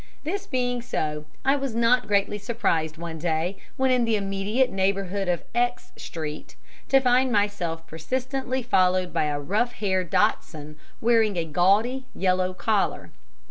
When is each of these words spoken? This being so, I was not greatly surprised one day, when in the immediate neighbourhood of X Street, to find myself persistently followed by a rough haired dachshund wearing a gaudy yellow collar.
This 0.23 0.47
being 0.47 0.81
so, 0.81 1.25
I 1.45 1.55
was 1.55 1.75
not 1.75 2.07
greatly 2.07 2.39
surprised 2.39 2.97
one 2.97 3.19
day, 3.19 3.57
when 3.77 3.91
in 3.91 4.03
the 4.03 4.15
immediate 4.15 4.71
neighbourhood 4.71 5.27
of 5.29 5.43
X 5.53 5.91
Street, 5.95 6.55
to 6.89 6.99
find 6.99 7.31
myself 7.31 7.85
persistently 7.85 8.63
followed 8.63 9.13
by 9.13 9.25
a 9.25 9.39
rough 9.39 9.73
haired 9.73 10.09
dachshund 10.09 10.77
wearing 11.01 11.37
a 11.37 11.45
gaudy 11.45 12.05
yellow 12.15 12.51
collar. 12.51 13.11